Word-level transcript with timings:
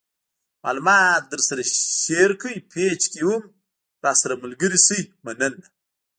معلومات 0.65 1.21
د 1.25 1.29
درسره 1.33 1.61
شیر 2.03 2.31
کړئ 2.41 2.57
پیج 2.71 3.01
کې 3.11 3.21
هم 3.27 3.43
راسره 4.05 4.33
ملګري 4.43 4.79
شئ 4.87 5.01
مننه 5.25 5.67